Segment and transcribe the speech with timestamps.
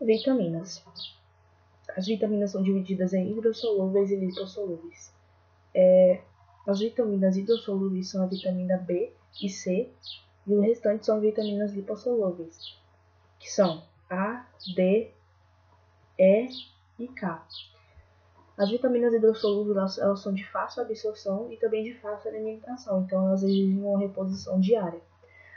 [0.00, 0.84] Vitaminas.
[1.96, 5.12] As vitaminas são divididas em hidrossolúveis e lipossolúveis.
[5.74, 6.20] É,
[6.66, 9.90] as vitaminas hidrossolúveis são a vitamina B e C,
[10.46, 12.78] e o restante são vitaminas lipossolúveis,
[13.40, 14.46] que são A,
[14.76, 15.10] D,
[16.16, 16.48] E
[16.98, 17.44] e K.
[18.56, 23.42] As vitaminas hidrossolúveis elas, são de fácil absorção e também de fácil alimentação, então elas
[23.42, 25.00] exigem uma reposição diária.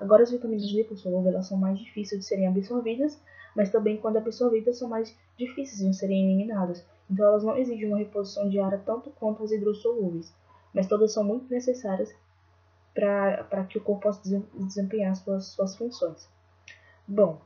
[0.00, 3.20] Agora, as vitaminas lipossolúveis elas são mais difíceis de serem absorvidas,
[3.54, 6.84] mas também, quando absorvidas, são mais difíceis de serem eliminadas.
[7.10, 10.34] Então, elas não exigem uma reposição diária tanto quanto as hidrossolúveis,
[10.72, 12.14] mas todas são muito necessárias
[12.94, 14.22] para que o corpo possa
[14.54, 16.28] desempenhar suas, suas funções.
[17.06, 17.40] Bom,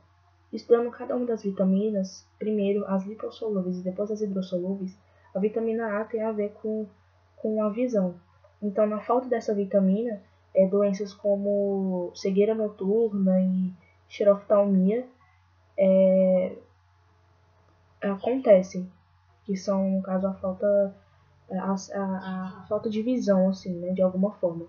[0.53, 4.95] estudando cada uma das vitaminas, primeiro as lipossolúveis e depois as hidrossolúveis,
[5.33, 6.87] a vitamina A tem a ver com,
[7.35, 8.15] com a visão.
[8.61, 10.21] Então, na falta dessa vitamina,
[10.53, 13.73] é, doenças como cegueira noturna e
[14.07, 15.05] xeroftalmia
[15.79, 16.57] é,
[18.01, 18.91] acontecem,
[19.45, 20.95] que são, no caso, a falta,
[21.49, 24.67] a, a, a falta de visão, assim, né, de alguma forma.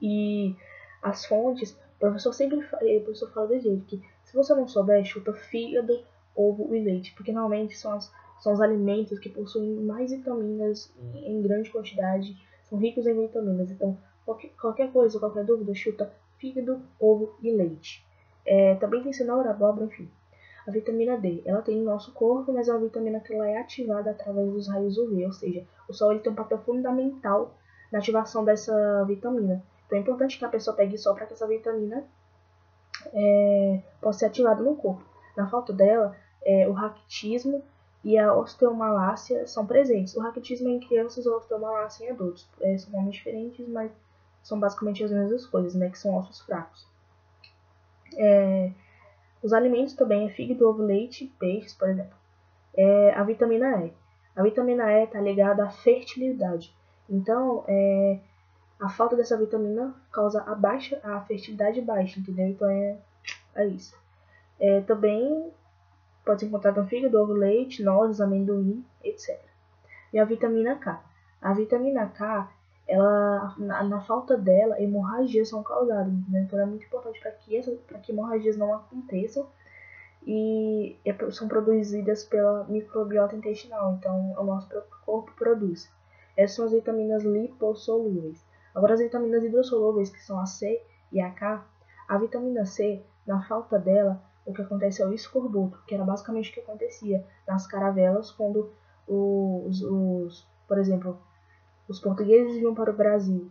[0.00, 0.54] E
[1.02, 4.68] as fontes, o professor sempre fala, o professor fala desse jeito, que se você não
[4.68, 9.76] souber, chuta fígado, ovo e leite, porque normalmente são, as, são os alimentos que possuem
[9.76, 12.36] mais vitaminas em, em grande quantidade,
[12.68, 18.05] são ricos em vitaminas, então qualquer, qualquer coisa, qualquer dúvida, chuta fígado, ovo e leite.
[18.46, 20.08] É, também tem cenoura, abóbora, enfim.
[20.66, 23.58] A vitamina D, ela tem no nosso corpo, mas é uma vitamina que ela é
[23.58, 27.54] ativada através dos raios UV, ou seja, o sol ele tem um papel fundamental
[27.92, 29.62] na ativação dessa vitamina.
[29.86, 32.04] Então é importante que a pessoa pegue sol para que essa vitamina
[33.12, 35.04] é, possa ser ativada no corpo.
[35.36, 37.62] Na falta dela, é, o raquitismo
[38.02, 40.16] e a osteomalácia são presentes.
[40.16, 42.48] O raquitismo é em crianças a osteomalácia em adultos.
[42.60, 43.92] É, são nomes diferentes, mas
[44.42, 45.90] são basicamente as mesmas coisas, né?
[45.90, 46.86] Que são ossos fracos.
[48.16, 48.70] É,
[49.42, 52.16] os alimentos também é fígado, ovo, leite, peixes, por exemplo.
[52.76, 53.92] É, a vitamina E.
[54.34, 56.74] A vitamina E está ligada à fertilidade.
[57.08, 58.18] Então, é,
[58.78, 62.48] a falta dessa vitamina causa a baixa, a fertilidade baixa, entendeu?
[62.48, 62.98] Então é,
[63.54, 63.96] é isso.
[64.60, 65.50] É, também
[66.24, 69.40] pode ser encontrado no fígado, ovo, leite, nozes, amendoim, etc.
[70.12, 71.02] E a vitamina K.
[71.40, 72.50] A vitamina K,
[72.86, 76.42] ela, na, na falta dela, hemorragias são causadas, né?
[76.42, 77.60] Então é muito importante para que,
[78.02, 79.46] que hemorragias não aconteçam
[80.24, 84.68] e é, são produzidas pela microbiota intestinal, então o nosso
[85.04, 85.90] corpo produz.
[86.36, 88.44] Essas são as vitaminas lipossolúveis.
[88.74, 91.64] Agora, as vitaminas hidrossolúveis, que são a C e a K,
[92.08, 96.50] a vitamina C, na falta dela, o que acontece é o escorbuto, que era basicamente
[96.50, 98.70] o que acontecia nas caravelas quando
[99.08, 101.18] os, os por exemplo,
[101.88, 103.50] os portugueses iam para o Brasil.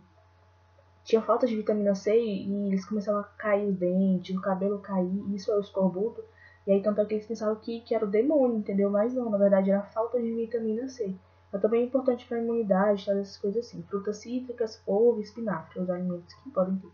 [1.04, 5.34] Tinha falta de vitamina C e eles começavam a cair os dentes, o cabelo cair,
[5.34, 6.22] isso é o escorbuto.
[6.66, 8.90] E aí, tanto é que eles pensavam que, que era o demônio, entendeu?
[8.90, 11.14] Mas não, na verdade era falta de vitamina C.
[11.52, 13.82] É também importante para a imunidade, todas essas coisas assim.
[13.84, 16.90] Frutas cítricas, ovo, espinafre, os alimentos que podem ter.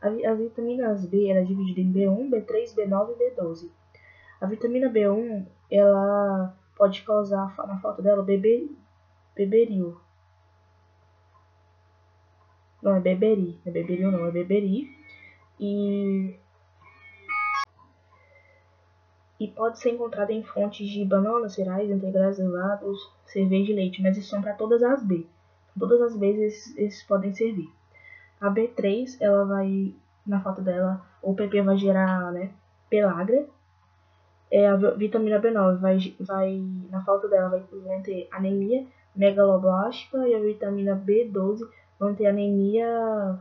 [0.00, 3.70] A, vitamina B era é dividida em B1, B3, B9 e B12.
[4.40, 8.68] A vitamina B1, ela pode causar, na falta dela, bebê,
[9.34, 10.00] beberio.
[12.86, 13.58] Não, é beberi.
[13.66, 14.88] É beberio não, é beberi.
[15.58, 16.36] E
[19.40, 24.16] e pode ser encontrada em fontes de bananas, cereais, integrais, derivados, cerveja e leite, mas
[24.16, 25.26] isso são para todas as B.
[25.78, 27.68] Todas as B esses, podem servir.
[28.40, 29.92] A B3, ela vai,
[30.24, 32.50] na falta dela, o PP vai gerar né,
[32.88, 33.46] pelagra.
[34.50, 40.34] É, a vitamina B9 vai, vai, na falta dela, vai, vão ter anemia megaloblástica e
[40.34, 41.68] a vitamina B12
[41.98, 43.38] vão ter anemia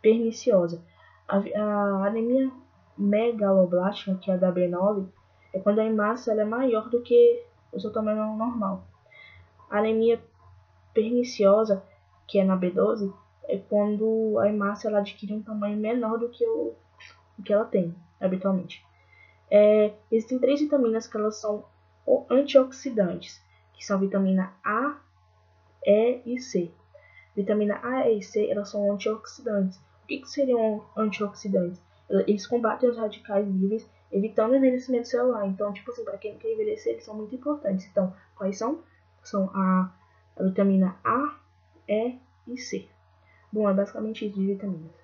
[0.00, 0.82] perniciosa.
[1.28, 2.50] A, a anemia
[2.96, 5.06] megaloblástica, que é a da B9,
[5.52, 8.84] é quando a hemácia é maior do que o seu tamanho normal.
[9.68, 10.22] A anemia
[10.92, 11.82] perniciosa,
[12.26, 13.12] que é na B12,
[13.44, 16.74] é quando a hemácia ela adquire um tamanho menor do que o,
[17.44, 18.84] que ela tem habitualmente.
[19.50, 21.64] É, existem três vitaminas que elas são
[22.30, 23.42] antioxidantes,
[23.72, 24.96] que são vitamina A,
[25.84, 26.70] E e C.
[27.34, 29.78] Vitamina A, E C elas são antioxidantes.
[30.02, 31.80] O que, que seriam antioxidantes?
[32.26, 35.46] eles combatem os radicais livres, evitando o envelhecimento celular.
[35.46, 37.86] Então, tipo assim, para quem quer envelhecer, eles são muito importantes.
[37.86, 38.82] Então, quais são?
[39.22, 39.94] São a,
[40.36, 41.38] a vitamina A,
[41.86, 42.18] E
[42.48, 42.88] e C.
[43.52, 44.99] Bom, é basicamente isso de vitaminas.